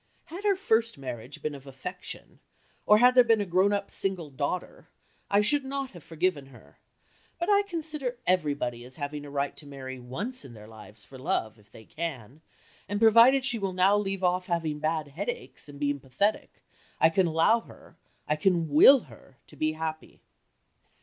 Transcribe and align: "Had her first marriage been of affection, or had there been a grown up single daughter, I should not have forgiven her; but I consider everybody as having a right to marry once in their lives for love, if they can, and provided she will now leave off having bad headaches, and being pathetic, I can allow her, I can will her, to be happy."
"Had 0.25 0.43
her 0.45 0.55
first 0.55 0.97
marriage 0.97 1.43
been 1.43 1.53
of 1.53 1.67
affection, 1.67 2.39
or 2.87 2.97
had 2.97 3.13
there 3.13 3.23
been 3.23 3.39
a 3.39 3.45
grown 3.45 3.71
up 3.71 3.91
single 3.91 4.31
daughter, 4.31 4.87
I 5.29 5.41
should 5.41 5.63
not 5.63 5.91
have 5.91 6.03
forgiven 6.03 6.47
her; 6.47 6.79
but 7.37 7.49
I 7.51 7.61
consider 7.67 8.17
everybody 8.25 8.83
as 8.83 8.95
having 8.95 9.25
a 9.25 9.29
right 9.29 9.55
to 9.57 9.67
marry 9.67 9.99
once 9.99 10.43
in 10.43 10.53
their 10.55 10.65
lives 10.67 11.05
for 11.05 11.19
love, 11.19 11.59
if 11.59 11.69
they 11.71 11.85
can, 11.85 12.41
and 12.89 12.99
provided 12.99 13.45
she 13.45 13.59
will 13.59 13.73
now 13.73 13.95
leave 13.95 14.23
off 14.23 14.47
having 14.47 14.79
bad 14.79 15.09
headaches, 15.09 15.69
and 15.69 15.79
being 15.79 15.99
pathetic, 15.99 16.63
I 16.99 17.11
can 17.11 17.27
allow 17.27 17.59
her, 17.59 17.95
I 18.27 18.37
can 18.37 18.69
will 18.69 19.01
her, 19.01 19.37
to 19.45 19.55
be 19.55 19.73
happy." 19.73 20.23